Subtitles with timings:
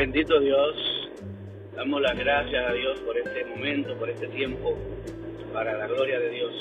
[0.00, 1.10] Bendito Dios,
[1.76, 4.74] damos las gracias a Dios por este momento, por este tiempo,
[5.52, 6.54] para la gloria de Dios.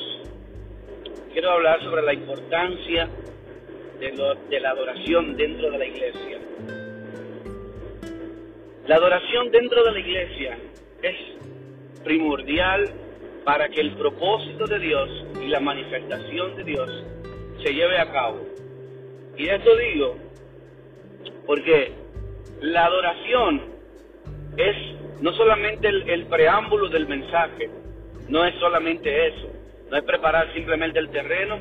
[1.31, 3.07] Quiero hablar sobre la importancia
[3.97, 6.37] de, la adoración dentro de la iglesia.
[8.87, 10.57] La adoración dentro de la iglesia
[11.01, 11.15] es
[12.03, 12.89] primordial
[13.45, 15.09] para que el propósito de Dios
[15.41, 17.05] y la manifestación de Dios
[17.63, 18.45] se lleve a cabo.
[19.37, 20.17] Y esto digo
[21.45, 21.98] porque
[22.61, 23.61] la adoración
[24.57, 24.75] es
[25.21, 27.69] no solamente el, preámbulo del mensaje,
[28.27, 29.47] no es solamente eso,
[29.89, 31.59] no es preparar simplemente el terreno,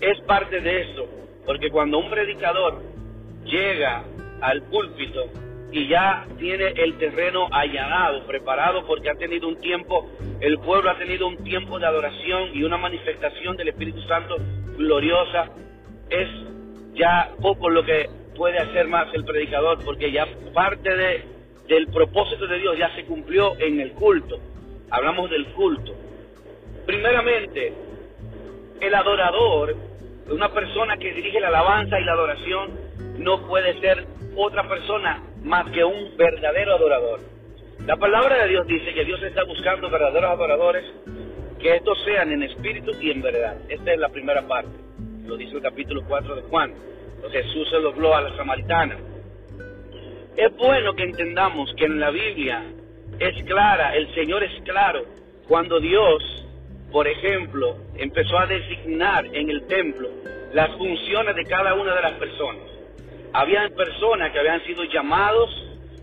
[0.00, 1.06] es parte de eso,
[1.44, 2.82] porque cuando un predicador
[3.44, 4.04] llega
[4.40, 5.26] al púlpito
[5.72, 10.10] y ya tiene el terreno allanado, preparado, porque ha tenido un tiempo,
[10.40, 14.36] el pueblo ha tenido un tiempo de adoración y una manifestación del Espíritu Santo
[14.76, 15.50] gloriosa,
[16.08, 16.28] es
[16.94, 18.08] ya poco lo que
[18.40, 21.24] puede hacer más el predicador, porque ya parte de,
[21.68, 24.40] del propósito de Dios ya se cumplió en el culto.
[24.88, 25.94] Hablamos del culto.
[26.86, 27.74] Primeramente,
[28.80, 29.76] el adorador,
[30.30, 32.70] una persona que dirige la alabanza y la adoración,
[33.18, 37.20] no puede ser otra persona más que un verdadero adorador.
[37.84, 40.86] La palabra de Dios dice que Dios está buscando verdaderos adoradores,
[41.58, 43.58] que estos sean en espíritu y en verdad.
[43.68, 44.70] Esta es la primera parte,
[45.26, 46.72] lo dice el capítulo 4 de Juan.
[47.28, 48.96] Jesús se dobló a la samaritana.
[50.36, 52.64] Es bueno que entendamos que en la Biblia
[53.18, 55.02] es clara, el Señor es claro,
[55.46, 56.22] cuando Dios,
[56.90, 60.08] por ejemplo, empezó a designar en el templo
[60.52, 62.62] las funciones de cada una de las personas.
[63.32, 65.50] Habían personas que habían sido llamados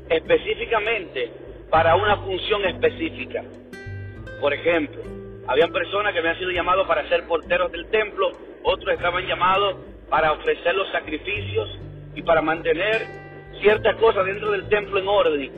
[0.09, 1.31] específicamente
[1.69, 3.43] para una función específica.
[4.39, 5.01] Por ejemplo,
[5.47, 8.31] habían personas que habían sido llamados para ser porteros del templo,
[8.63, 9.77] otros estaban llamados
[10.09, 11.69] para ofrecer los sacrificios
[12.15, 13.05] y para mantener
[13.61, 15.51] ciertas cosas dentro del templo en orden,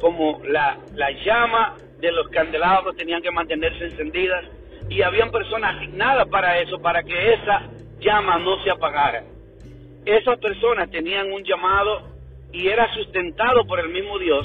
[0.00, 4.44] como la, la llama de los candelabros tenían que mantenerse encendidas
[4.88, 7.68] y habían personas asignadas para eso, para que esa
[8.00, 9.24] llama no se apagara.
[10.04, 12.08] Esas personas tenían un llamado
[12.52, 14.44] y era sustentado por el mismo Dios,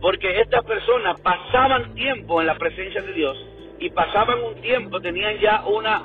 [0.00, 3.36] porque estas personas pasaban tiempo en la presencia de Dios
[3.78, 6.02] y pasaban un tiempo, tenían ya una,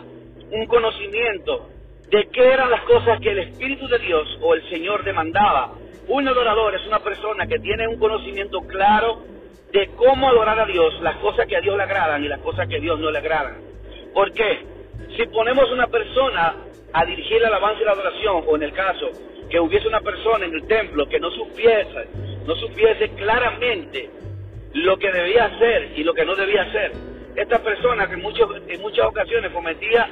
[0.52, 1.70] un conocimiento
[2.10, 5.74] de qué eran las cosas que el Espíritu de Dios o el Señor demandaba.
[6.08, 9.24] Un adorador es una persona que tiene un conocimiento claro
[9.72, 12.68] de cómo adorar a Dios, las cosas que a Dios le agradan y las cosas
[12.68, 13.58] que a Dios no le agradan.
[14.14, 14.66] ¿Por qué?
[15.18, 16.56] Si ponemos una persona
[16.94, 19.10] a dirigir la alabanza y la adoración, o en el caso
[19.50, 22.08] que hubiese una persona en el templo que no supiese,
[22.46, 24.10] no supiese claramente
[24.74, 26.92] lo que debía hacer y lo que no debía hacer,
[27.36, 30.10] esta persona que en, en muchas ocasiones cometía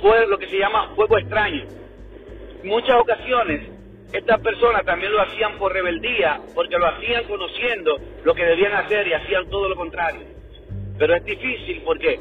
[0.00, 1.64] fue lo que se llama fuego extraño.
[2.64, 3.80] Muchas ocasiones
[4.12, 9.06] estas personas también lo hacían por rebeldía, porque lo hacían conociendo lo que debían hacer
[9.06, 10.22] y hacían todo lo contrario.
[10.98, 12.18] Pero es difícil porque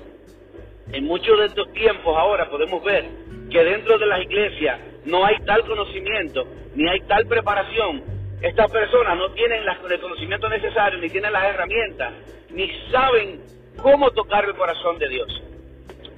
[0.92, 3.06] en muchos de estos tiempos ahora podemos ver
[3.50, 8.04] que dentro de las iglesias no hay tal conocimiento, ni hay tal preparación.
[8.42, 12.14] Estas personas no tienen el conocimiento necesario, ni tienen las herramientas,
[12.52, 13.42] ni saben
[13.82, 15.44] cómo tocar el corazón de Dios.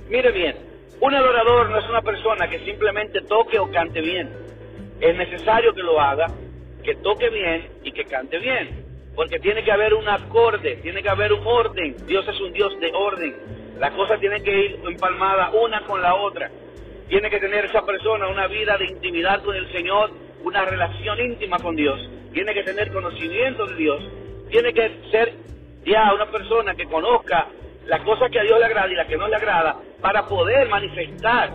[0.10, 0.71] Mire bien,
[1.02, 4.30] un adorador no es una persona que simplemente toque o cante bien.
[5.00, 6.28] Es necesario que lo haga,
[6.84, 8.86] que toque bien y que cante bien.
[9.16, 11.96] Porque tiene que haber un acorde, tiene que haber un orden.
[12.06, 13.36] Dios es un Dios de orden.
[13.80, 16.52] Las cosas tienen que ir empalmadas una con la otra.
[17.10, 20.12] Tiene que tener esa persona una vida de intimidad con el Señor,
[20.44, 22.00] una relación íntima con Dios.
[22.32, 24.04] Tiene que tener conocimiento de Dios.
[24.52, 25.34] Tiene que ser
[25.84, 27.48] ya una persona que conozca
[27.86, 30.68] las cosas que a Dios le agrada y las que no le agrada, para poder
[30.70, 31.52] manifestar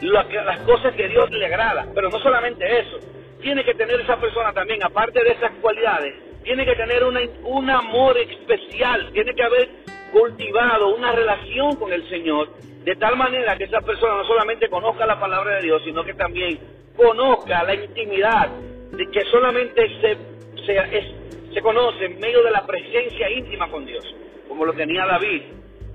[0.00, 1.86] las cosas que a Dios le agrada.
[1.94, 2.98] Pero no solamente eso,
[3.40, 7.70] tiene que tener esa persona también, aparte de esas cualidades, tiene que tener una, un
[7.70, 9.68] amor especial, tiene que haber
[10.12, 12.50] cultivado una relación con el Señor,
[12.84, 16.14] de tal manera que esa persona no solamente conozca la palabra de Dios, sino que
[16.14, 16.58] también
[16.96, 18.48] conozca la intimidad
[18.92, 20.16] de que solamente se,
[20.64, 24.04] se, se conoce en medio de la presencia íntima con Dios,
[24.48, 25.42] como lo tenía David.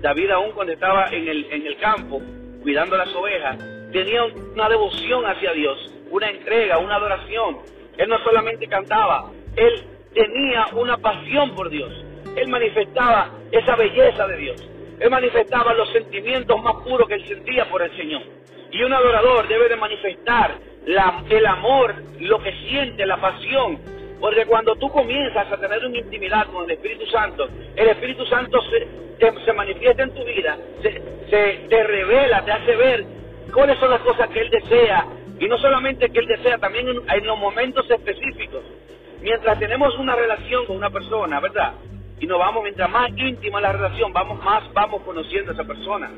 [0.00, 2.20] David aún cuando estaba en el, en el campo
[2.62, 3.58] cuidando las ovejas,
[3.92, 7.58] tenía una devoción hacia Dios, una entrega, una adoración.
[7.96, 9.82] Él no solamente cantaba, él
[10.14, 11.92] tenía una pasión por Dios.
[12.36, 14.70] Él manifestaba esa belleza de Dios.
[15.00, 18.22] Él manifestaba los sentimientos más puros que él sentía por el Señor.
[18.70, 23.78] Y un adorador debe de manifestar el amor, lo que siente, la pasión
[24.20, 28.60] porque cuando tú comienzas a tener una intimidad con el Espíritu Santo, el Espíritu Santo
[28.62, 33.04] se, se manifiesta en tu vida, se, te revela, te hace ver
[33.52, 35.06] cuáles son las cosas que Él desea.
[35.38, 38.62] Y no solamente que Él desea, también en, los momentos específicos.
[39.22, 41.72] mientras tenemos una relación con una persona, ¿verdad?
[42.18, 46.10] Y nos vamos, mientras más íntima la relación, vamos más vamos conociendo a esa persona.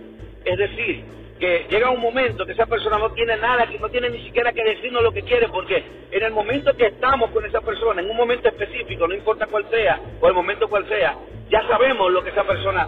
[0.44, 1.04] Es decir,
[1.42, 4.52] que llega un momento que esa persona no tiene nada, que no tiene ni siquiera
[4.52, 8.08] que decirnos lo que quiere, porque en el momento que estamos con esa persona, en
[8.08, 11.16] un momento específico, no importa cuál sea, o el momento cual sea,
[11.50, 12.86] ya sabemos lo que esa persona,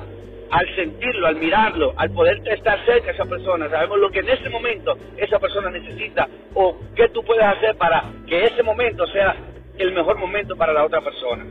[0.53, 4.29] al sentirlo, al mirarlo, al poder estar cerca de esa persona, sabemos lo que en
[4.29, 9.35] ese momento esa persona necesita, o qué tú puedes hacer para que ese momento sea
[9.79, 11.45] el mejor momento para la otra persona.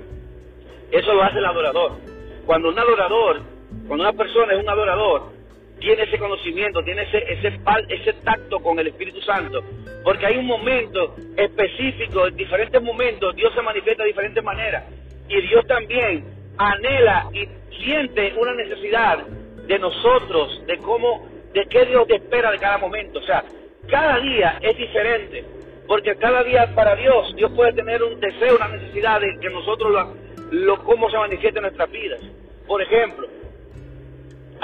[0.90, 1.98] Eso lo hace el adorador.
[2.46, 3.42] Cuando un adorador,
[3.90, 5.43] cuando una persona es un adorador,
[5.84, 7.60] tiene ese conocimiento, tiene ese, ese,
[7.90, 9.62] ese tacto con el Espíritu Santo,
[10.02, 14.86] porque hay un momento específico, en diferentes momentos Dios se manifiesta de diferentes maneras,
[15.28, 16.24] y Dios también
[16.58, 17.50] anhela y
[17.84, 23.20] siente una necesidad de nosotros, de cómo, de qué Dios te espera de cada momento,
[23.20, 23.44] o sea,
[23.90, 25.44] cada día es diferente,
[25.86, 29.92] porque cada día para Dios, Dios puede tener un deseo, una necesidad de que nosotros
[29.92, 30.14] lo,
[30.52, 32.22] lo cómo se manifiesta en nuestras vidas.
[32.66, 33.28] Por ejemplo,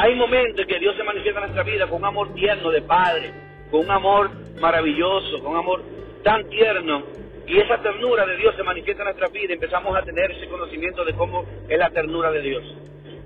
[0.01, 2.81] hay momentos en que Dios se manifiesta en nuestra vida con un amor tierno de
[2.81, 3.33] Padre,
[3.69, 4.31] con un amor
[4.61, 5.83] maravilloso, con un amor
[6.23, 7.03] tan tierno,
[7.45, 9.55] y esa ternura de Dios se manifiesta en nuestra vida.
[9.55, 12.63] Empezamos a tener ese conocimiento de cómo es la ternura de Dios.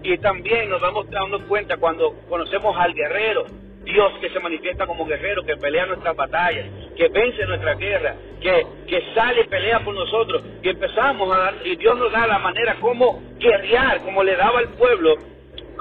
[0.02, 3.46] Y también nos vamos dando cuenta cuando conocemos al guerrero,
[3.84, 6.66] Dios que se manifiesta como guerrero, que pelea nuestras batallas,
[6.98, 11.54] que vence nuestra guerra, que, que sale y pelea por nosotros, y empezamos a dar,
[11.66, 15.33] y Dios nos da la manera como guerrear, como le daba al pueblo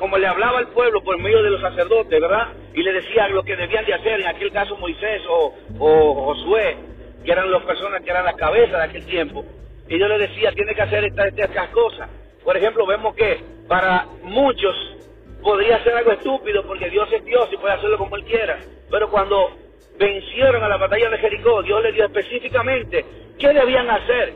[0.03, 2.49] como le hablaba al pueblo por medio de los sacerdotes, ¿verdad?
[2.75, 6.77] Y le decía lo que debían de hacer, en aquel caso Moisés o, Josué,
[7.25, 9.45] que eran las personas que eran las cabezas de aquel tiempo.
[9.89, 12.11] Y yo le decía, tiene que hacer estas, estas cosas.
[12.43, 14.75] Por ejemplo, vemos que para muchos
[15.41, 18.59] podría ser algo estúpido porque Dios es Dios y puede hacerlo como Él quiera.
[18.91, 19.53] Pero cuando
[20.01, 23.05] vencieron a la batalla de Jericó, Dios les dio específicamente
[23.39, 24.33] qué debían hacer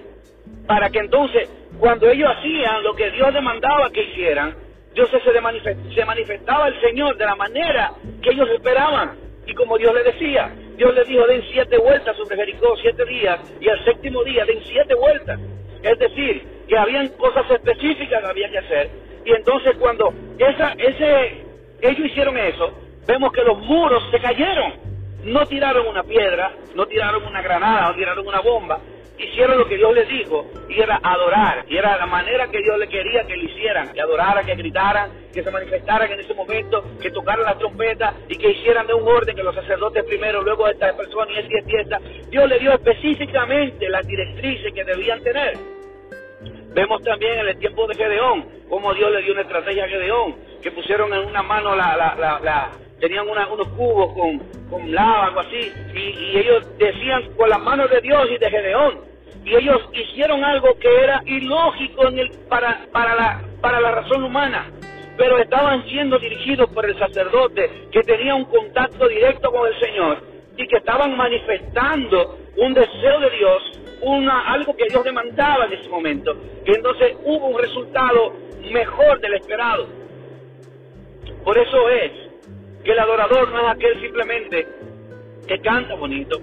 [0.68, 4.65] para que entonces, cuando ellos hacían lo que Dios demandaba que hicieran,
[4.96, 9.14] Dios se, manifestaba el Señor de la manera que ellos esperaban.
[9.46, 13.38] Y como Dios le decía, Dios les dijo, den siete vueltas sobre Jericó, siete días,
[13.60, 15.38] y al séptimo día den siete vueltas.
[15.82, 18.90] Es decir, que habían cosas específicas que había que hacer.
[19.26, 21.44] Y entonces cuando esa, ese,
[21.82, 22.72] ellos hicieron eso,
[23.06, 24.72] vemos que los muros se cayeron.
[25.24, 28.80] No tiraron una piedra, no tiraron una granada, no tiraron una bomba,
[29.18, 32.78] hicieron lo que Dios les dijo y era adorar, y era la manera que Dios
[32.78, 36.84] le quería que lo hicieran, que adoraran, que gritaran, que se manifestaran en ese momento,
[37.00, 40.68] que tocaran la trompeta y que hicieran de un orden que los sacerdotes primero, luego
[40.68, 42.00] esta persona y esta fiesta.
[42.30, 45.54] Dios le dio específicamente las directrices que debían tener.
[46.74, 50.36] Vemos también en el tiempo de Gedeón, cómo Dios le dio una estrategia a Gedeón,
[50.62, 54.38] que pusieron en una mano la, la, la, tenían unos cubos con,
[54.70, 59.00] con lava, algo así, y, ellos decían con las manos de Dios y de Gedeón,
[59.44, 64.24] y ellos hicieron algo que era ilógico en el, para, para, la, para la razón
[64.24, 64.70] humana,
[65.16, 70.22] pero estaban siendo dirigidos por el sacerdote que tenía un contacto directo con el Señor
[70.56, 73.62] y que estaban manifestando un deseo de Dios,
[74.02, 78.34] una, algo que Dios demandaba en ese momento, y entonces hubo un resultado
[78.72, 79.86] mejor del esperado.
[81.44, 82.25] Por eso es
[82.86, 84.64] que el adorador no es aquel simplemente
[85.48, 86.38] que canta bonito,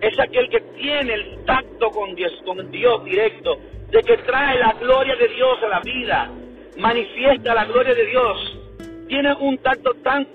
[0.00, 3.58] es aquel que tiene el tacto con Dios, con Dios directo,
[3.90, 6.30] de que trae la gloria de Dios a la vida,
[6.78, 8.58] manifiesta la gloria de Dios,
[9.06, 10.26] tiene un tacto tan,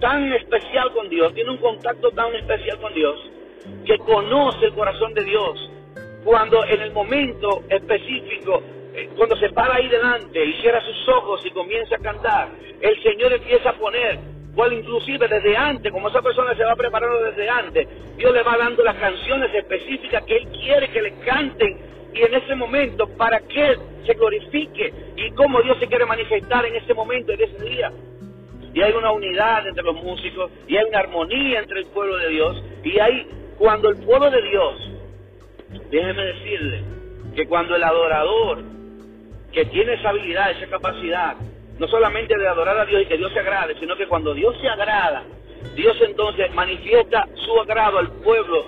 [0.00, 3.18] tan especial con Dios, tiene un contacto tan especial con Dios,
[3.86, 5.70] que conoce el corazón de Dios.
[6.24, 8.62] Cuando en el momento específico,
[8.94, 12.50] eh, cuando se para ahí delante y cierra sus ojos y comienza a cantar,
[12.82, 17.22] el Señor empieza a poner cual inclusive desde antes, como esa persona se va preparando
[17.22, 21.78] desde antes, Dios le va dando las canciones específicas que Él quiere que le canten
[22.14, 26.76] y en ese momento para que se glorifique y cómo Dios se quiere manifestar en
[26.76, 27.92] ese momento, en ese día.
[28.72, 32.28] Y hay una unidad entre los músicos y hay una armonía entre el pueblo de
[32.28, 34.90] Dios y hay cuando el pueblo de Dios,
[35.90, 36.82] déjeme decirle,
[37.34, 38.62] que cuando el adorador
[39.52, 41.36] que tiene esa habilidad, esa capacidad,
[41.78, 44.54] no solamente de adorar a Dios y que Dios se agrade, sino que cuando Dios
[44.60, 45.24] se agrada,
[45.74, 48.66] Dios entonces manifiesta su agrado al pueblo,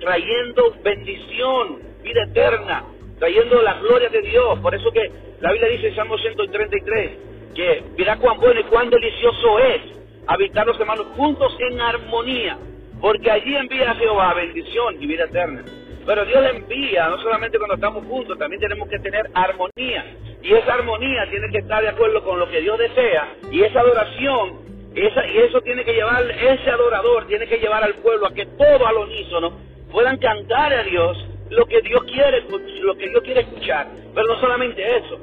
[0.00, 2.84] trayendo bendición, vida eterna,
[3.18, 4.58] trayendo la gloria de Dios.
[4.60, 7.10] Por eso que la Biblia dice en Salmo 133,
[7.54, 9.82] que mira cuán bueno y cuán delicioso es
[10.26, 12.58] habitar los hermanos juntos en armonía,
[13.00, 15.62] porque allí envía a Jehová bendición y vida eterna.
[16.06, 20.04] Pero Dios le envía, no solamente cuando estamos juntos, también tenemos que tener armonía.
[20.44, 23.34] Y esa armonía tiene que estar de acuerdo con lo que Dios desea.
[23.50, 24.60] Y esa adoración,
[24.94, 28.44] esa, y eso tiene que llevar, ese adorador tiene que llevar al pueblo a que
[28.44, 29.58] todo al unísono
[29.90, 31.16] puedan cantar a Dios
[31.48, 32.42] lo que Dios quiere,
[32.82, 33.86] lo que Dios quiere escuchar.
[34.14, 35.18] Pero no solamente eso,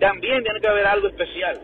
[0.00, 1.60] también tiene que haber algo especial,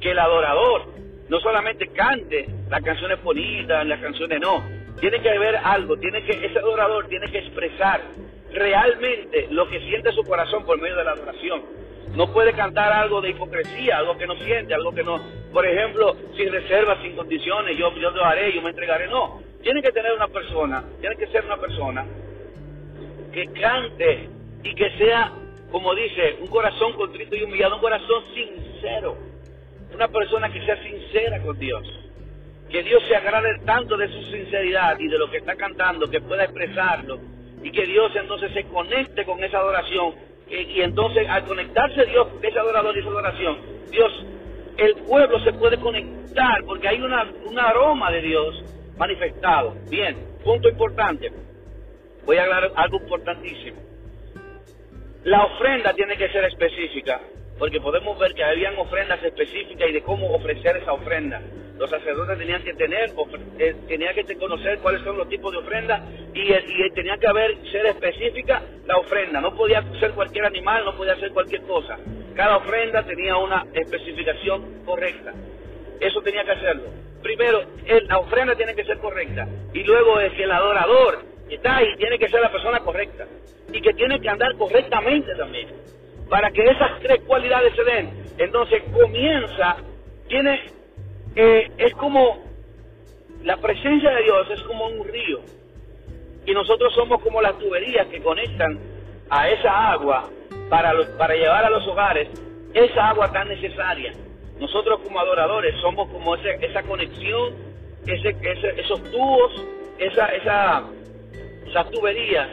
[0.00, 0.86] que el adorador
[1.28, 4.64] no solamente cante las canciones bonitas, las canciones no,
[5.00, 8.00] tiene que haber algo, tiene que ese adorador tiene que expresar
[8.52, 11.62] realmente lo que siente su corazón por medio de la adoración.
[12.14, 15.18] No puede cantar algo de hipocresía, algo que no siente, algo que no,
[15.52, 19.08] por ejemplo, sin reservas, sin condiciones, yo, yo lo haré, yo me entregaré.
[19.08, 22.06] No, tiene que tener una persona, tiene que ser una persona
[23.32, 24.28] que cante
[24.62, 25.32] y que sea,
[25.70, 29.16] como dice, un corazón contrito y humillado, un corazón sincero.
[29.94, 31.86] Una persona que sea sincera con Dios.
[32.70, 36.20] Que Dios se agrade tanto de su sinceridad y de lo que está cantando, que
[36.20, 37.18] pueda expresarlo.
[37.62, 40.14] Y que Dios entonces se conecte con esa adoración.
[40.48, 43.58] Y, entonces al conectarse Dios, ese adorador y esa adoración,
[43.90, 44.26] Dios,
[44.76, 48.64] el pueblo se puede conectar porque hay una, un aroma de Dios
[48.98, 49.74] manifestado.
[49.88, 51.32] Bien, punto importante
[52.24, 53.80] voy a hablar algo importantísimo.
[55.24, 57.20] La ofrenda tiene que ser específica,
[57.62, 61.40] porque podemos ver que habían ofrendas específicas y de cómo ofrecer esa ofrenda.
[61.78, 63.12] Los sacerdotes tenían que tener,
[63.60, 66.04] eh, tenían que conocer cuáles son los tipos de ofrenda
[66.34, 69.40] y, y tenía que haber, ser específica la ofrenda.
[69.40, 71.98] No podía ser cualquier animal, no podía ser cualquier cosa.
[72.34, 75.32] Cada ofrenda tenía una especificación correcta.
[76.00, 76.90] Eso tenía que hacerlo.
[77.22, 77.62] Primero,
[78.08, 79.46] la ofrenda tiene que ser correcta.
[79.72, 83.24] Y luego es que el adorador está ahí tiene que ser la persona correcta
[83.72, 85.68] y que tiene que andar correctamente también.
[86.32, 89.76] Para que esas tres cualidades se den, entonces comienza,
[90.28, 90.62] tiene,
[91.36, 92.42] eh, es como,
[93.42, 95.40] la presencia de Dios es como un río
[96.46, 98.78] y nosotros somos como las tuberías que conectan
[99.28, 100.30] a esa agua
[100.70, 102.30] para, para llevar a los hogares
[102.72, 104.14] esa agua tan necesaria.
[104.58, 107.52] Nosotros como adoradores somos como esa conexión,
[108.06, 108.34] ese,
[108.78, 109.66] esos tubos,
[109.98, 110.84] esa, esa,
[111.66, 112.48] esas tuberías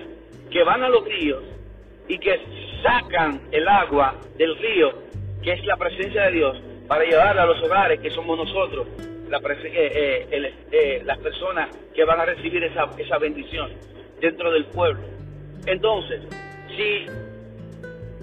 [0.51, 1.43] que van a los ríos
[2.09, 2.41] y que
[2.81, 4.93] sacan el agua del río,
[5.41, 8.87] que es la presencia de Dios, para llevarla a los hogares que somos nosotros,
[9.29, 13.71] la eh, eh, eh, las personas que van a recibir esa, esa bendición
[14.19, 15.01] dentro del pueblo.
[15.65, 16.21] Entonces,
[16.75, 17.05] si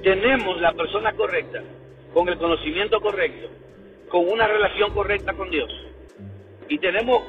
[0.03, 1.63] tenemos la persona correcta,
[2.13, 3.49] con el conocimiento correcto,
[4.09, 5.71] con una relación correcta con Dios,
[6.69, 7.23] y tenemos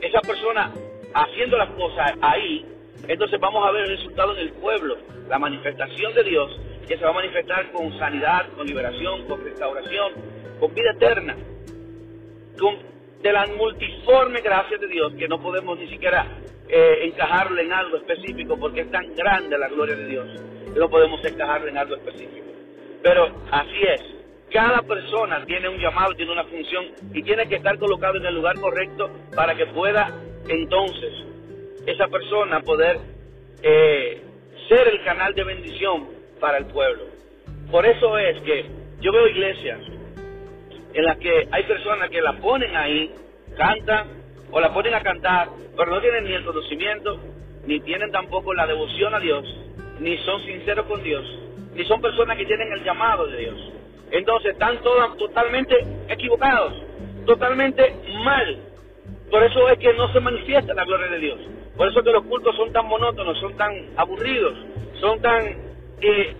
[0.00, 0.72] esa persona
[1.14, 2.66] haciendo las cosas ahí,
[3.06, 4.96] entonces vamos a ver el resultado en el pueblo,
[5.28, 10.12] la manifestación de Dios, que se va a manifestar con sanidad, con liberación, con restauración,
[10.60, 11.36] con vida eterna,
[12.58, 16.26] con de la multiforme gracia de Dios, que no podemos ni siquiera
[16.68, 20.28] eh, encajarle en algo específico, porque es tan grande la gloria de Dios,
[20.74, 22.44] que no podemos encajarle en algo específico.
[23.02, 24.02] Pero así es,
[24.52, 28.34] cada persona tiene un llamado, tiene una función y tiene que estar colocado en el
[28.34, 30.12] lugar correcto para que pueda
[30.46, 31.12] entonces
[31.86, 32.98] esa persona poder
[33.62, 34.22] eh,
[34.68, 36.08] ser el canal de bendición
[36.40, 37.04] para el pueblo.
[37.70, 38.66] Por eso es que
[39.00, 39.80] yo veo iglesias
[40.94, 43.10] en las que hay personas que la ponen ahí,
[43.56, 44.06] cantan
[44.50, 47.18] o la ponen a cantar, pero no tienen ni el conocimiento,
[47.66, 49.44] ni tienen tampoco la devoción a Dios,
[49.98, 51.24] ni son sinceros con Dios,
[51.74, 53.72] ni son personas que tienen el llamado de Dios.
[54.10, 55.76] Entonces están todas totalmente
[56.08, 56.74] equivocados,
[57.26, 57.94] totalmente
[58.24, 58.58] mal.
[59.30, 61.38] Por eso es que no se manifiesta la gloria de Dios.
[61.76, 64.54] Por eso que los cultos son tan monótonos, son tan aburridos,
[65.00, 65.44] son tan
[66.00, 66.34] eh,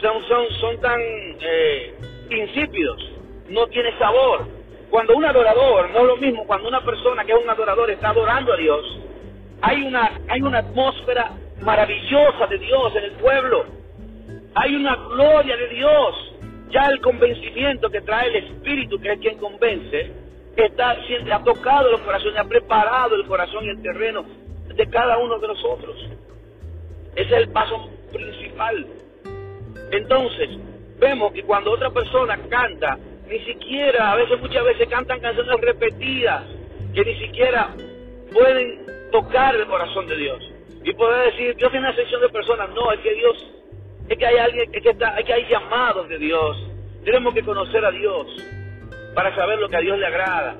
[0.00, 1.94] son, son, son tan eh,
[2.30, 3.12] insípidos,
[3.48, 4.46] no tiene sabor.
[4.90, 8.10] Cuando un adorador, no es lo mismo cuando una persona que es un adorador está
[8.10, 9.00] adorando a Dios,
[9.62, 13.64] hay una, hay una atmósfera maravillosa de Dios en el pueblo,
[14.54, 16.34] hay una gloria de Dios,
[16.70, 20.12] ya el convencimiento que trae el Espíritu, que es quien convence,
[20.56, 20.96] está,
[21.32, 24.24] ha tocado los corazones, ha preparado el corazón y el terreno
[24.74, 25.96] de cada uno de nosotros.
[27.14, 28.86] Ese es el paso principal.
[29.90, 30.50] Entonces,
[30.98, 36.44] vemos que cuando otra persona canta, ni siquiera, a veces, muchas veces cantan canciones repetidas,
[36.94, 37.74] que ni siquiera
[38.32, 40.52] pueden tocar el corazón de Dios.
[40.84, 42.70] Y poder decir, Dios tiene una sección de personas.
[42.70, 43.46] No, es que Dios,
[44.08, 46.56] es que hay alguien, es que, está, es que hay llamados de Dios.
[47.04, 48.26] Tenemos que conocer a Dios
[49.14, 50.56] para saber lo que a Dios le agrada.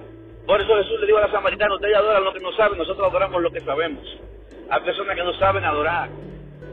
[0.46, 3.08] Por eso Jesús le dijo a la samaritana, ustedes adoran lo que no saben, nosotros
[3.08, 4.04] adoramos lo que sabemos.
[4.70, 6.08] Hay personas que no saben adorar.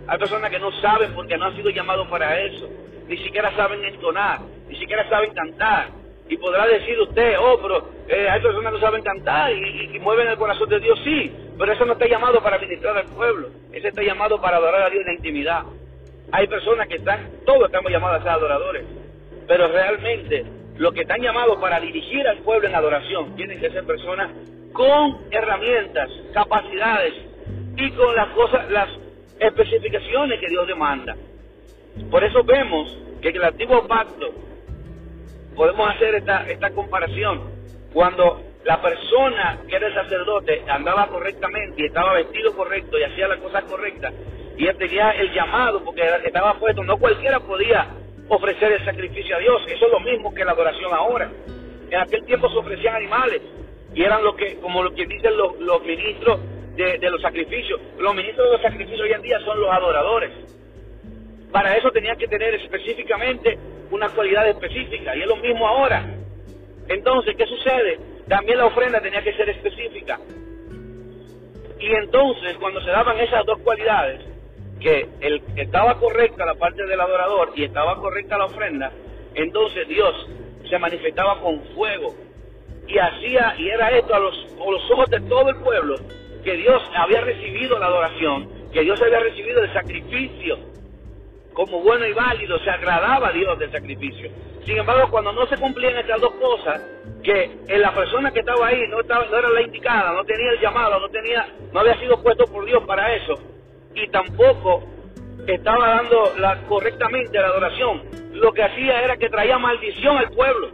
[0.08, 2.70] Hay personas que no saben porque no han sido llamados para eso.
[3.08, 5.88] Ni siquiera saben entonar, ni siquiera saben cantar.
[6.30, 10.28] Y podrá decir usted, oh, pero eh, hay personas que no saben cantar y, mueven
[10.28, 13.90] el corazón de Dios, sí, pero eso no está llamado para ministrar al pueblo, ese
[13.90, 15.64] está llamado para adorar a Dios en la intimidad.
[16.32, 18.86] Hay personas que están, todos estamos llamados a ser adoradores,
[19.48, 20.46] pero realmente
[20.78, 24.32] los que están llamados para dirigir al pueblo en adoración tienen que ser personas
[24.72, 27.14] con herramientas, capacidades
[27.78, 28.90] y con las cosas, las
[29.40, 31.16] especificaciones que Dios demanda.
[32.10, 34.32] Por eso vemos que en el antiguo pacto
[35.56, 37.52] podemos hacer esta, esta comparación.
[37.94, 43.28] Cuando la persona que era el sacerdote andaba correctamente y estaba vestido correcto y hacía
[43.28, 44.14] las cosas correctas,
[44.58, 47.88] y él tenía el llamado porque estaba puesto, no cualquiera podía
[48.30, 49.62] ofrecer el sacrificio a Dios.
[49.68, 51.32] Eso es lo mismo que la adoración ahora.
[51.90, 53.42] En aquel tiempo se ofrecían animales
[53.94, 56.40] y eran lo que, como lo que dicen los, los ministros
[56.76, 57.80] de, de, los sacrificios.
[57.98, 60.32] Los ministros de los sacrificios hoy en día son los adoradores.
[61.52, 63.58] Para eso tenían que tener específicamente
[63.92, 66.04] una cualidad específica y es lo mismo ahora.
[66.90, 68.00] Entonces, ¿qué sucede?
[68.28, 70.20] También la ofrenda tenía que ser específica.
[71.80, 74.22] Y entonces, cuando se daban esas dos cualidades,
[74.84, 78.92] que el, estaba correcta la parte del adorador y estaba correcta la ofrenda,
[79.34, 80.30] entonces Dios
[80.70, 82.14] se manifestaba con fuego
[82.88, 85.96] y hacía, y era esto a los, ojos de todo el pueblo,
[86.44, 90.58] que Dios había recibido la adoración, que Dios había recibido el sacrificio
[91.54, 94.30] como bueno y válido, se agradaba a Dios del sacrificio.
[94.66, 96.82] Sin embargo, cuando no se cumplían estas dos cosas,
[97.24, 100.60] que la persona que estaba ahí no, estaba, no era la indicada, no tenía el
[100.60, 103.40] llamado, no tenía, no había sido puesto por Dios para eso,
[103.96, 104.84] y tampoco
[105.48, 110.72] estaba dando la, correctamente la adoración, lo que hacía era que traía maldición al pueblo,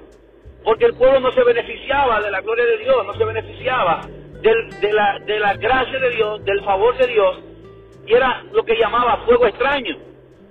[0.64, 4.02] porque el pueblo no se beneficiaba de la gloria de Dios, no se beneficiaba
[4.42, 7.40] de, la, de la gracia de Dios, del favor de Dios,
[8.06, 9.98] y era lo que llamaba fuego extraño.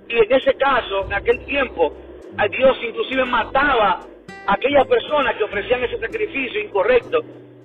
[0.07, 1.93] Y en ese caso, en aquel tiempo,
[2.49, 4.01] Dios inclusive mataba
[4.45, 7.21] a aquellas personas que ofrecían ese sacrificio incorrecto,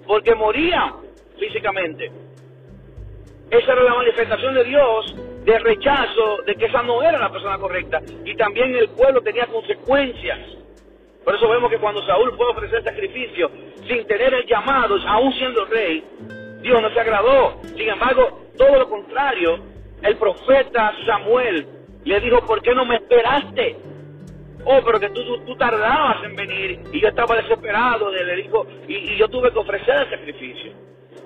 [0.06, 0.94] porque morían
[1.38, 2.10] físicamente.
[3.54, 7.56] Esa era la manifestación de Dios de rechazo de que esa no era la persona
[7.56, 8.02] correcta.
[8.24, 10.40] Y también el pueblo tenía consecuencias.
[11.24, 13.48] Por eso vemos que cuando Saúl fue a ofrecer sacrificio
[13.86, 16.02] sin tener el llamado, aún siendo rey,
[16.62, 17.60] Dios no se agradó.
[17.76, 19.60] Sin embargo, todo lo contrario,
[20.02, 21.64] el profeta Samuel
[22.04, 23.76] le dijo, ¿por qué no me esperaste?
[24.64, 28.94] Oh, pero que tú, tú, tardabas en venir y yo estaba desesperado, le dijo, y,
[29.12, 30.72] y yo tuve que ofrecer el sacrificio.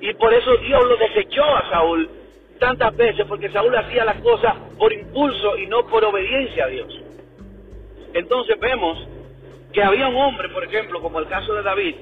[0.00, 2.17] Y por eso Dios lo desechó a Saúl
[2.58, 7.00] tantas veces, porque Saúl hacía las cosas por impulso y no por obediencia a Dios.
[8.14, 8.98] Entonces vemos
[9.72, 11.94] que había un hombre, por ejemplo, como el caso de David,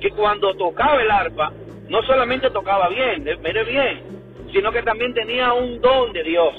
[0.00, 1.52] que cuando tocaba el arpa,
[1.88, 4.02] no solamente tocaba bien, mire bien,
[4.52, 6.54] sino que también tenía un don de Dios.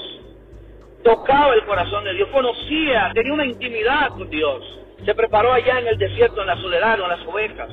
[1.04, 4.64] Tocaba el corazón de Dios, conocía, tenía una intimidad con Dios.
[5.04, 7.70] Se preparó allá en el desierto, en la soledad, en las ovejas.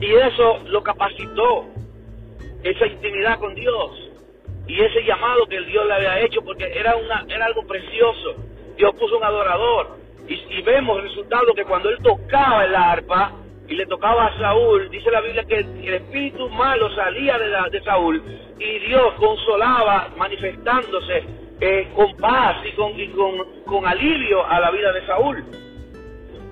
[0.00, 1.66] Y eso lo capacitó,
[2.62, 4.03] esa intimidad con Dios
[4.66, 8.36] y ese llamado que el Dios le había hecho, porque era, una, era algo precioso.
[8.76, 9.98] Dios puso un adorador.
[10.26, 13.32] Y, vemos el resultado que cuando él tocaba el arpa
[13.68, 17.84] y le tocaba a Saúl, dice la Biblia que el espíritu malo salía de, de
[17.84, 18.22] Saúl
[18.58, 21.24] y Dios consolaba manifestándose
[21.60, 25.44] eh, con paz y, con, con, con alivio a la vida de Saúl.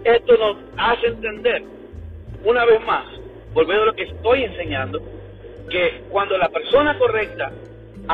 [0.05, 1.63] Esto nos hace entender,
[2.45, 3.07] una vez más,
[3.55, 5.01] volviendo a lo que estoy enseñando,
[5.71, 7.53] que cuando la persona correcta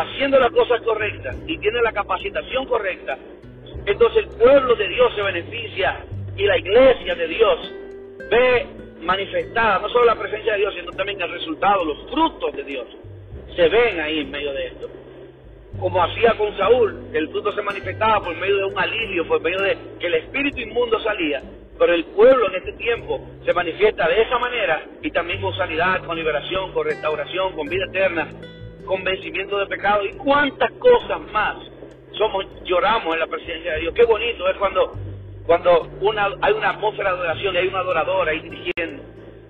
[0.03, 3.17] haciendo las cosas correctas y tiene la capacitación correcta,
[3.87, 6.05] entonces el pueblo de Dios se beneficia
[6.37, 7.75] y la iglesia de Dios
[8.31, 8.67] ve
[9.01, 12.87] manifestada no solo la presencia de Dios, sino también el resultado, los frutos de Dios.
[13.57, 14.89] Se ven ahí en medio de esto.
[15.81, 19.61] Como hacía con Saúl, el fruto se manifestaba por medio de un alivio, por medio
[19.61, 21.43] de que el espíritu inmundo salía,
[21.79, 26.05] pero el pueblo en este tiempo se manifiesta de esa manera y también con sanidad,
[26.05, 28.29] con liberación, con restauración, con vida eterna,
[28.89, 31.57] convencimiento de pecado y cuántas cosas más
[32.13, 33.95] somos lloramos en la presencia de Dios.
[33.95, 34.95] Qué bonito es cuando
[35.47, 39.03] cuando una, hay una atmósfera de adoración y hay un adorador ahí dirigiendo.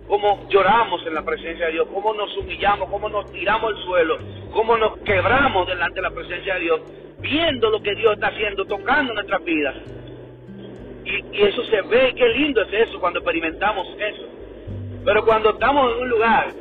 [0.06, 4.18] Cómo lloramos en la presencia de Dios, cómo nos humillamos, cómo nos tiramos al suelo,
[4.52, 6.80] cómo nos quebramos delante de la presencia de Dios,
[7.18, 9.74] viendo lo que Dios está haciendo, tocando nuestras vidas.
[11.04, 14.28] Y, y eso se ve, qué lindo es eso cuando experimentamos eso.
[15.04, 16.52] Pero cuando estamos en un lugar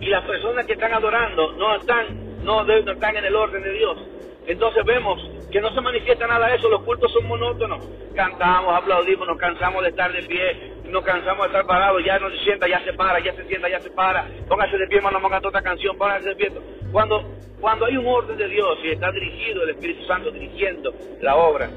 [0.00, 3.72] y las personas que están adorando no están, no, no están en el orden de
[3.72, 3.98] Dios.
[4.46, 7.86] Entonces vemos que no se manifiesta nada de eso, los cultos son monótonos.
[8.14, 12.30] Cantamos, aplaudimos, nos cansamos de estar de pie, nos cansamos de estar parados, ya no
[12.30, 14.26] se sienta, ya se para, ya se sienta, ya se para.
[14.48, 16.52] Póngase de pie, hermano, ponga otra canción, póngase de pie.
[16.90, 17.22] Cuando,
[17.60, 21.68] cuando hay un orden de Dios y está dirigido el Espíritu Santo dirigiendo la obra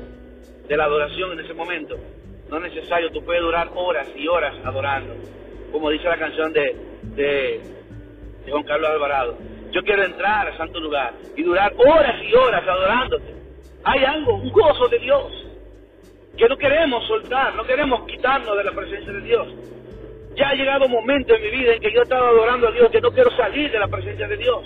[0.68, 1.98] de la adoración en ese momento,
[2.50, 5.16] no es necesario, tú puedes durar horas y horas adorando.
[5.72, 6.76] Como dice la canción de,
[7.16, 7.62] de
[8.46, 9.38] de Juan Carlos Alvarado.
[9.72, 13.36] Yo quiero entrar al santo lugar y durar horas y horas adorándote.
[13.84, 15.44] Hay algo, un gozo de Dios,
[16.38, 19.48] que no queremos soltar, no queremos quitarnos de la presencia de Dios.
[20.36, 23.02] Ya ha llegado momento en mi vida en que yo estaba adorando a Dios, que
[23.02, 24.64] no quiero salir de la presencia de Dios.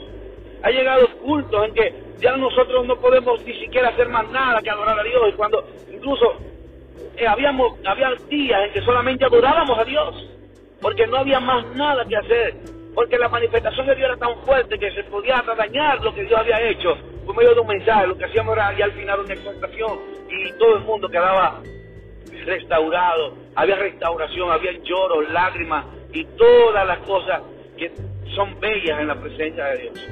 [0.64, 4.70] Ha llegado cultos en que ya nosotros no podemos ni siquiera hacer más nada que
[4.70, 5.24] adorar a Dios.
[5.30, 6.38] Y cuando incluso
[7.18, 10.30] eh, habíamos, había días en que solamente adorábamos a Dios,
[10.82, 12.56] porque no había más nada que hacer,
[12.98, 16.40] porque la manifestación de Dios era tan fuerte que se podía dañar lo que Dios
[16.40, 18.08] había hecho por medio de un mensaje.
[18.08, 21.62] Lo que hacíamos era ya al final una exaltación y todo el mundo quedaba
[22.44, 27.44] restaurado, había restauración, había lloros, lágrimas y todas las cosas
[27.78, 27.92] que
[28.36, 30.08] son bellas en la presencia de Dios.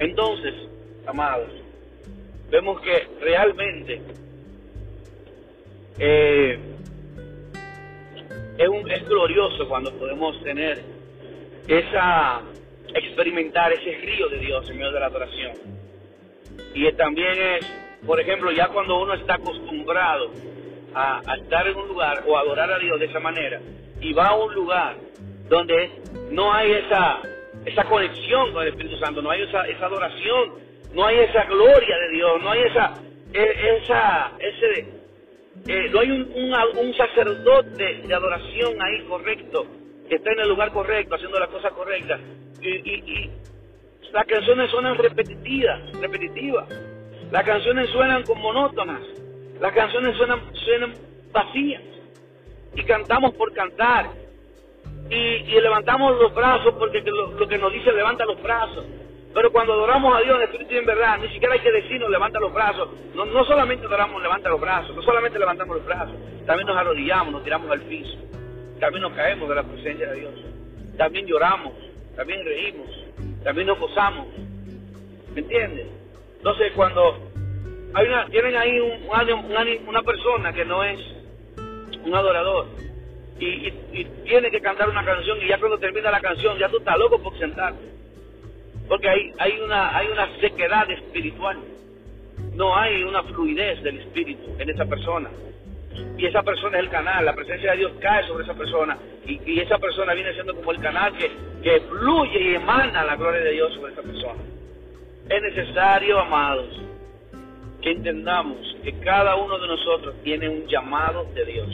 [0.00, 0.54] Entonces,
[1.06, 1.50] amados,
[2.48, 4.00] vemos que realmente
[5.98, 6.58] eh,
[8.56, 10.95] es glorioso cuando podemos tener
[11.68, 12.42] esa,
[12.94, 15.52] experimentar ese río de Dios en medio de la adoración.
[16.74, 17.66] Y también es,
[18.06, 20.30] por ejemplo, ya cuando uno está acostumbrado
[20.94, 23.60] a, estar en un lugar o adorar a Dios de esa manera
[24.00, 24.96] y va a un lugar
[25.48, 25.90] donde
[26.30, 27.20] no hay esa,
[27.64, 30.54] esa conexión con el Espíritu Santo, no hay esa, esa adoración,
[30.94, 32.94] no hay esa gloria de Dios, no hay esa,
[33.32, 34.86] e, esa, ese,
[35.66, 39.66] eh, no hay un, un, sacerdote de adoración ahí correcto,
[40.14, 42.20] está en el lugar correcto, haciendo las cosas correctas.
[42.60, 43.30] Y, y,
[44.12, 46.68] las canciones suenan repetitivas, repetitivas.
[47.30, 49.02] Las canciones suenan como monótonas.
[49.60, 50.94] Las canciones suenan, suenan
[51.32, 51.82] vacías.
[52.74, 54.10] Y cantamos por cantar.
[55.10, 58.86] Y, levantamos los brazos porque lo, que nos dice levanta los brazos.
[59.34, 62.08] Pero cuando adoramos a Dios en espíritu y en verdad, ni siquiera hay que decirnos
[62.08, 62.88] levanta los brazos.
[63.14, 66.16] No, no solamente adoramos levanta los brazos, no solamente levantamos los brazos,
[66.46, 68.16] también nos arrodillamos, nos tiramos al piso.
[68.80, 70.34] También nos caemos de la presencia de Dios.
[70.96, 71.72] También lloramos,
[72.14, 72.88] también reímos,
[73.42, 74.26] también nos gozamos.
[75.34, 75.86] ¿Me entiendes?
[76.38, 77.30] Entonces cuando
[77.94, 78.78] hay una, tienen ahí
[79.86, 81.00] una persona que no es
[82.04, 82.66] un adorador
[83.38, 83.70] y,
[84.24, 87.22] tiene que cantar una canción y ya cuando termina la canción ya tú estás loco
[87.22, 87.84] por sentarte
[88.88, 91.58] porque hay, una, hay una sequedad espiritual
[92.54, 95.30] no hay una fluidez del espíritu en esa persona
[96.18, 99.60] y esa persona es el canal, la presencia de Dios cae sobre esa persona y,
[99.60, 101.30] esa persona viene siendo como el canal que,
[101.62, 104.40] que fluye y emana la gloria de Dios sobre esa persona.
[105.28, 106.68] Es necesario, amados,
[107.82, 111.68] que entendamos que cada uno de nosotros tiene un llamado de Dios.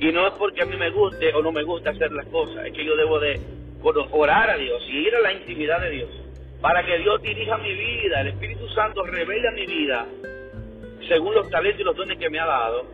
[0.00, 2.66] Y no es porque a mí me guste o no me gusta hacer las cosas,
[2.66, 3.40] es que yo debo de
[4.10, 6.10] orar a Dios y ir a la intimidad de Dios
[6.60, 10.06] para que Dios dirija mi vida, el Espíritu Santo revele mi vida
[11.08, 12.86] según los talentos y los dones que me ha dado,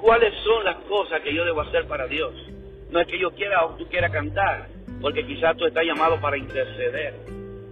[0.00, 2.32] cuáles son las cosas que yo debo hacer para Dios.
[2.90, 4.68] No es que yo quiera o tú quieras cantar,
[5.00, 7.14] porque quizás tú estás llamado para interceder.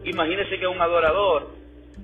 [0.04, 1.48] Imagínese que un adorador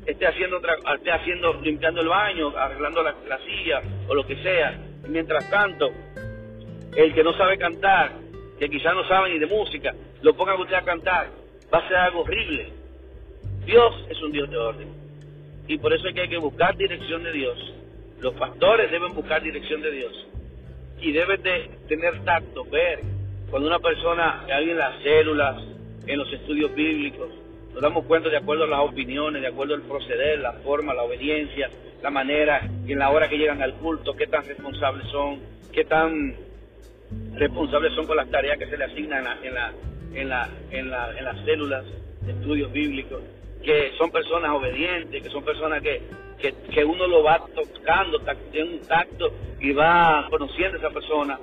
[0.07, 0.61] esté haciendo,
[0.95, 4.79] esté haciendo limpiando el baño, arreglando la, silla o lo que sea.
[5.09, 5.91] mientras tanto,
[6.97, 8.13] el que no sabe cantar,
[8.59, 11.29] que quizás no sabe ni de música, lo ponga usted a cantar,
[11.73, 12.73] va a ser algo horrible.
[13.65, 15.02] Dios es un Dios de orden.
[15.69, 17.75] Y por eso es que hay que buscar dirección de Dios.
[18.21, 20.27] Los pastores deben buscar dirección de Dios.
[21.01, 23.01] Y deben de tener tacto, ver
[23.53, 25.63] cuando una persona, hay en las células,
[26.07, 27.29] en los estudios bíblicos,
[27.75, 31.03] nos damos cuenta de acuerdo a las opiniones, de acuerdo al proceder, la forma, la
[31.03, 31.69] obediencia,
[32.03, 35.85] la manera y en la hora que llegan al culto, qué tan responsables son, qué
[35.85, 36.35] tan
[37.35, 39.73] responsables son con las tareas que se le asignan en, la,
[40.15, 41.85] en, la, en, la, en las células
[42.23, 43.21] de estudios bíblicos,
[43.63, 46.03] que son personas obedientes, que son personas que,
[46.71, 48.21] que, uno lo va tocando,
[48.51, 51.39] tiene un tacto y va conociendo a esa persona.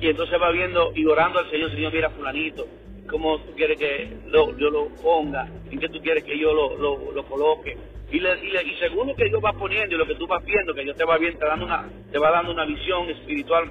[0.00, 2.66] Y entonces va viendo y orando al Señor, Señor, mira fulanito,
[3.08, 6.76] cómo tú quieres que yo lo ponga, en qué tú quieres que yo lo,
[7.12, 7.76] lo, coloque.
[8.10, 10.74] Y, le, y, según lo que Dios va poniendo y lo que tú vas viendo,
[10.74, 13.70] que Dios te va viendo, te, dando una, te va dando una visión espiritual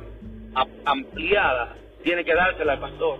[0.85, 3.19] ampliada, tiene que dársela al pastor.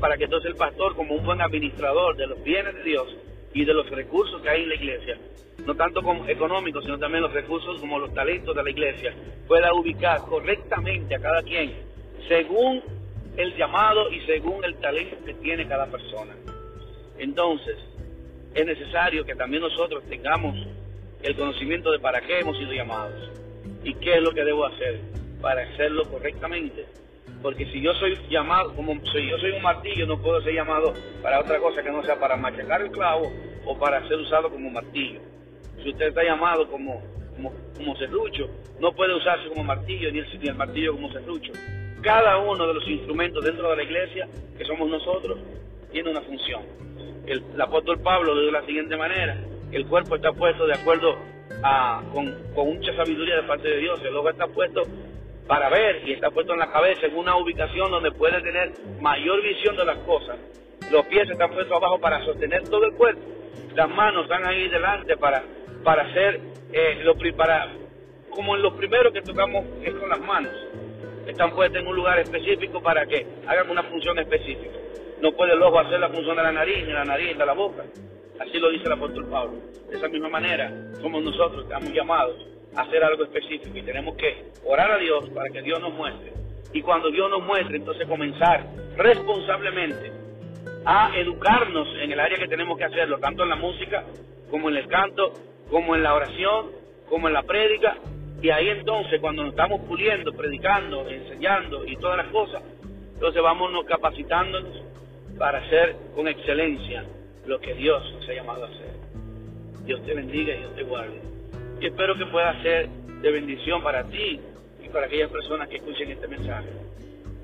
[0.00, 3.16] Para que entonces el pastor, como un buen administrador de los bienes de Dios
[3.56, 5.18] y de los recursos que hay en la iglesia,
[5.64, 9.14] no tanto como económicos, sino también los recursos como los talentos de la iglesia,
[9.48, 11.72] pueda ubicar correctamente a cada quien
[12.28, 12.82] según
[13.38, 16.34] el llamado y según el talento que tiene cada persona.
[17.18, 17.78] Entonces,
[18.54, 20.54] es necesario que también nosotros tengamos
[21.22, 23.30] el conocimiento de para qué hemos sido llamados
[23.82, 25.00] y qué es lo que debo hacer
[25.40, 26.84] para hacerlo correctamente.
[27.42, 30.94] Porque si yo soy llamado, como si yo soy un martillo, no puedo ser llamado
[31.22, 33.30] para otra cosa que no sea para machacar el clavo
[33.64, 35.20] o para ser usado como martillo.
[35.82, 37.02] Si usted está llamado como,
[37.36, 38.48] como, como serrucho,
[38.80, 41.52] no puede usarse como martillo ni el, ni el martillo como serrucho
[42.06, 45.38] cada uno de los instrumentos dentro de la iglesia, que somos nosotros,
[45.90, 46.62] tiene una función.
[47.26, 49.36] El, apóstol Pablo de la siguiente manera,
[49.72, 51.16] el cuerpo está puesto de acuerdo
[51.64, 54.82] a, con, mucha sabiduría de parte de Dios, el ojo está puesto
[55.46, 59.42] para ver y está puesto en la cabeza en una ubicación donde puede tener mayor
[59.42, 60.36] visión de las cosas
[60.90, 63.22] Los pies están puestos abajo para sostener todo el cuerpo.
[63.74, 65.42] Las manos están ahí delante para,
[65.84, 66.40] para hacer
[66.72, 67.72] eh, lo para
[68.30, 70.52] como en lo primero que tocamos es con las manos.
[71.26, 74.76] Están puestas en un lugar específico para que hagan una función específica.
[75.20, 77.54] No puede el ojo hacer la función de la nariz, ni la nariz de la
[77.54, 77.84] boca.
[78.38, 79.58] Así lo dice el apóstol Pablo.
[79.88, 82.36] De esa misma manera, somos nosotros estamos llamados
[82.76, 86.32] hacer algo específico y tenemos que orar a Dios para que Dios nos muestre.
[86.72, 90.12] Y cuando Dios nos muestre, entonces comenzar responsablemente
[90.84, 94.04] a educarnos en el área que tenemos que hacerlo, tanto en la música
[94.50, 95.32] como en el canto,
[95.70, 96.66] como en la oración,
[97.08, 97.96] como en la prédica.
[98.42, 102.62] Y ahí entonces, cuando nos estamos puliendo, predicando, enseñando y todas las cosas,
[103.14, 104.82] entonces vámonos capacitándonos
[105.38, 107.04] para hacer con excelencia
[107.46, 108.96] lo que Dios nos ha llamado a hacer.
[109.84, 111.35] Dios te bendiga y Dios te guarde.
[111.80, 114.40] Y espero que pueda ser de bendición para ti
[114.82, 116.68] y para aquellas personas que escuchen este mensaje.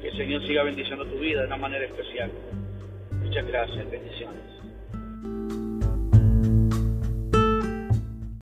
[0.00, 2.30] Que el Señor siga bendiciendo tu vida de una manera especial.
[3.22, 4.42] Muchas gracias, bendiciones.